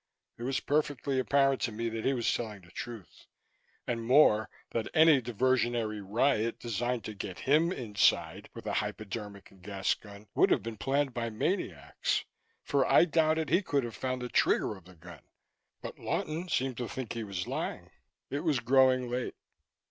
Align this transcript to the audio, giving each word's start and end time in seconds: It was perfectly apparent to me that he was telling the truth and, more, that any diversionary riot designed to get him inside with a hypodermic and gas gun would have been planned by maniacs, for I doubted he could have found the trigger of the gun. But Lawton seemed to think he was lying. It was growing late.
It 0.35 0.41
was 0.41 0.59
perfectly 0.59 1.19
apparent 1.19 1.61
to 1.61 1.71
me 1.71 1.87
that 1.89 2.05
he 2.05 2.13
was 2.13 2.33
telling 2.33 2.61
the 2.61 2.71
truth 2.71 3.27
and, 3.85 4.03
more, 4.03 4.49
that 4.71 4.87
any 4.95 5.21
diversionary 5.21 6.01
riot 6.03 6.57
designed 6.59 7.03
to 7.03 7.13
get 7.13 7.37
him 7.41 7.71
inside 7.71 8.49
with 8.55 8.65
a 8.65 8.73
hypodermic 8.81 9.51
and 9.51 9.61
gas 9.61 9.93
gun 9.93 10.25
would 10.33 10.49
have 10.49 10.63
been 10.63 10.77
planned 10.77 11.13
by 11.13 11.29
maniacs, 11.29 12.25
for 12.63 12.83
I 12.91 13.05
doubted 13.05 13.49
he 13.51 13.61
could 13.61 13.83
have 13.83 13.93
found 13.95 14.23
the 14.23 14.29
trigger 14.29 14.75
of 14.75 14.85
the 14.85 14.95
gun. 14.95 15.21
But 15.83 15.99
Lawton 15.99 16.49
seemed 16.49 16.77
to 16.77 16.87
think 16.87 17.13
he 17.13 17.23
was 17.23 17.45
lying. 17.45 17.91
It 18.31 18.39
was 18.39 18.59
growing 18.59 19.07
late. 19.07 19.35